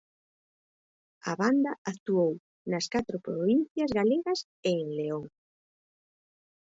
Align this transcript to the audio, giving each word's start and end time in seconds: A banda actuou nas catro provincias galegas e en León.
A 1.31 1.33
banda 1.41 1.71
actuou 1.91 2.33
nas 2.71 2.85
catro 2.93 3.17
provincias 3.27 3.91
galegas 3.99 4.39
e 4.69 4.71
en 4.83 4.89
León. 4.97 5.23